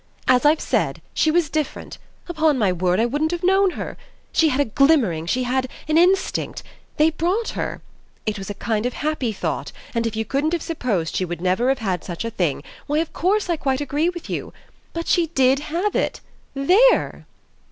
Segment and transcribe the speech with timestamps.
[0.27, 3.97] "As I've said, she was different; upon my word I wouldn't have known her.
[4.31, 6.63] She had a glimmering, she had an instinct;
[6.97, 7.83] they brought her.
[8.25, 11.45] It was a kind of happy thought, and if you couldn't have supposed she would
[11.45, 14.51] ever have had such a thing, why of course I quite agree with you.
[14.91, 16.19] But she did have it!
[16.55, 17.27] There!"